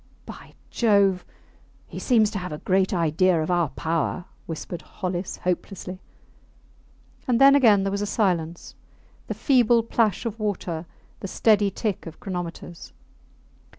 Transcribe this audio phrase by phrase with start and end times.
[0.25, 1.23] By Jove,
[1.85, 6.01] he seems to have a great idea of our power, whispered Hollis, hopelessly.
[7.27, 8.73] And then again there was a silence,
[9.27, 10.87] the feeble plash of water,
[11.19, 12.93] the steady tick of chronometers.